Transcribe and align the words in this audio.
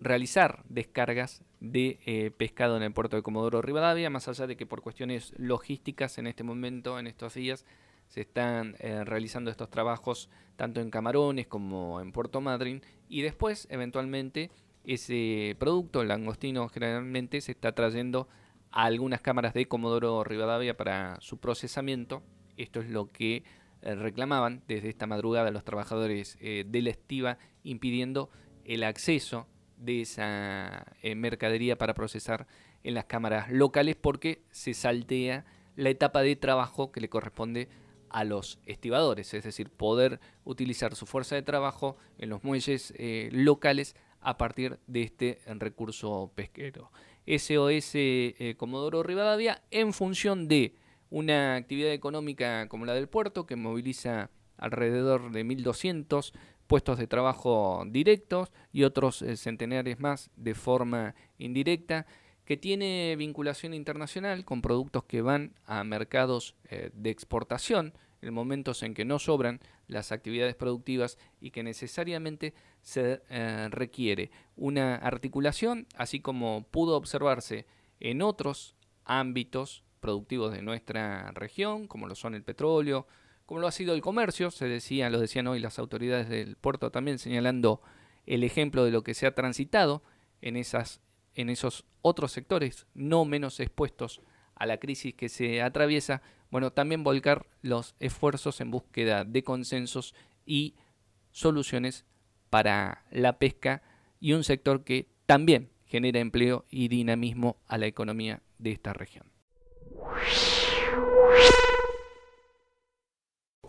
realizar 0.00 0.62
descargas 0.68 1.44
de 1.60 2.00
eh, 2.06 2.30
pescado 2.30 2.76
en 2.76 2.82
el 2.82 2.92
puerto 2.92 3.16
de 3.16 3.22
Comodoro 3.22 3.60
Rivadavia, 3.60 4.08
más 4.08 4.28
allá 4.28 4.46
de 4.46 4.56
que 4.56 4.66
por 4.66 4.80
cuestiones 4.80 5.34
logísticas 5.36 6.18
en 6.18 6.26
este 6.26 6.42
momento, 6.42 6.98
en 6.98 7.06
estos 7.06 7.34
días, 7.34 7.66
se 8.08 8.22
están 8.22 8.76
eh, 8.80 9.04
realizando 9.04 9.50
estos 9.50 9.70
trabajos 9.70 10.30
tanto 10.56 10.80
en 10.80 10.90
Camarones 10.90 11.46
como 11.46 12.00
en 12.00 12.12
Puerto 12.12 12.40
Madryn 12.40 12.82
y 13.08 13.22
después 13.22 13.68
eventualmente 13.70 14.50
ese 14.84 15.54
producto, 15.58 16.00
el 16.00 16.08
langostino 16.08 16.68
generalmente 16.68 17.40
se 17.42 17.52
está 17.52 17.72
trayendo 17.72 18.26
a 18.72 18.84
algunas 18.84 19.20
cámaras 19.20 19.52
de 19.52 19.68
Comodoro 19.68 20.24
Rivadavia 20.24 20.76
para 20.76 21.20
su 21.20 21.38
procesamiento. 21.38 22.22
Esto 22.56 22.80
es 22.80 22.88
lo 22.88 23.06
que 23.06 23.44
eh, 23.82 23.94
reclamaban 23.94 24.62
desde 24.66 24.88
esta 24.88 25.06
madrugada 25.06 25.50
los 25.50 25.64
trabajadores 25.64 26.38
de 26.40 26.82
la 26.82 26.90
estiva 26.90 27.38
impidiendo 27.62 28.30
el 28.64 28.82
acceso 28.82 29.46
de 29.80 30.02
esa 30.02 30.86
eh, 31.02 31.14
mercadería 31.14 31.76
para 31.76 31.94
procesar 31.94 32.46
en 32.84 32.94
las 32.94 33.06
cámaras 33.06 33.50
locales 33.50 33.96
porque 33.96 34.42
se 34.50 34.74
saltea 34.74 35.44
la 35.76 35.90
etapa 35.90 36.22
de 36.22 36.36
trabajo 36.36 36.92
que 36.92 37.00
le 37.00 37.08
corresponde 37.08 37.68
a 38.08 38.24
los 38.24 38.58
estibadores, 38.66 39.32
es 39.34 39.44
decir, 39.44 39.70
poder 39.70 40.20
utilizar 40.44 40.94
su 40.94 41.06
fuerza 41.06 41.36
de 41.36 41.42
trabajo 41.42 41.96
en 42.18 42.28
los 42.28 42.42
muelles 42.42 42.92
eh, 42.96 43.28
locales 43.32 43.94
a 44.20 44.36
partir 44.36 44.78
de 44.86 45.02
este 45.02 45.40
recurso 45.46 46.32
pesquero. 46.34 46.90
SOS 47.26 47.92
eh, 47.94 48.54
Comodoro 48.58 49.02
Rivadavia 49.02 49.62
en 49.70 49.92
función 49.92 50.48
de 50.48 50.74
una 51.10 51.56
actividad 51.56 51.92
económica 51.92 52.68
como 52.68 52.84
la 52.84 52.94
del 52.94 53.08
puerto 53.08 53.46
que 53.46 53.56
moviliza 53.56 54.30
alrededor 54.56 55.32
de 55.32 55.44
1.200 55.44 56.32
puestos 56.70 56.98
de 56.98 57.08
trabajo 57.08 57.82
directos 57.88 58.52
y 58.72 58.84
otros 58.84 59.22
eh, 59.22 59.36
centenares 59.36 59.98
más 59.98 60.30
de 60.36 60.54
forma 60.54 61.16
indirecta, 61.36 62.06
que 62.44 62.56
tiene 62.56 63.16
vinculación 63.18 63.74
internacional 63.74 64.44
con 64.44 64.62
productos 64.62 65.02
que 65.02 65.20
van 65.20 65.56
a 65.66 65.82
mercados 65.82 66.54
eh, 66.68 66.90
de 66.94 67.10
exportación 67.10 67.92
en 68.22 68.32
momentos 68.32 68.84
en 68.84 68.94
que 68.94 69.04
no 69.04 69.18
sobran 69.18 69.58
las 69.88 70.12
actividades 70.12 70.54
productivas 70.54 71.18
y 71.40 71.50
que 71.50 71.64
necesariamente 71.64 72.54
se 72.82 73.20
eh, 73.30 73.66
requiere 73.72 74.30
una 74.54 74.94
articulación, 74.94 75.88
así 75.96 76.20
como 76.20 76.68
pudo 76.70 76.96
observarse 76.96 77.66
en 77.98 78.22
otros 78.22 78.76
ámbitos 79.04 79.82
productivos 79.98 80.52
de 80.52 80.62
nuestra 80.62 81.32
región, 81.32 81.88
como 81.88 82.06
lo 82.06 82.14
son 82.14 82.36
el 82.36 82.44
petróleo, 82.44 83.08
como 83.50 83.62
lo 83.62 83.66
ha 83.66 83.72
sido 83.72 83.94
el 83.94 84.00
comercio, 84.00 84.52
se 84.52 84.68
decía, 84.68 85.10
lo 85.10 85.18
decían 85.18 85.48
hoy 85.48 85.58
las 85.58 85.80
autoridades 85.80 86.28
del 86.28 86.54
puerto 86.54 86.92
también 86.92 87.18
señalando 87.18 87.82
el 88.24 88.44
ejemplo 88.44 88.84
de 88.84 88.92
lo 88.92 89.02
que 89.02 89.12
se 89.12 89.26
ha 89.26 89.34
transitado 89.34 90.04
en 90.40 90.56
esas 90.56 91.00
en 91.34 91.50
esos 91.50 91.84
otros 92.00 92.30
sectores 92.30 92.86
no 92.94 93.24
menos 93.24 93.58
expuestos 93.58 94.20
a 94.54 94.66
la 94.66 94.76
crisis 94.76 95.14
que 95.14 95.28
se 95.28 95.62
atraviesa, 95.62 96.22
bueno, 96.52 96.72
también 96.72 97.02
volcar 97.02 97.48
los 97.60 97.96
esfuerzos 97.98 98.60
en 98.60 98.70
búsqueda 98.70 99.24
de 99.24 99.42
consensos 99.42 100.14
y 100.46 100.76
soluciones 101.32 102.04
para 102.50 103.04
la 103.10 103.40
pesca 103.40 103.82
y 104.20 104.34
un 104.34 104.44
sector 104.44 104.84
que 104.84 105.08
también 105.26 105.70
genera 105.86 106.20
empleo 106.20 106.66
y 106.70 106.86
dinamismo 106.86 107.56
a 107.66 107.78
la 107.78 107.86
economía 107.86 108.42
de 108.58 108.70
esta 108.70 108.92
región. 108.92 109.26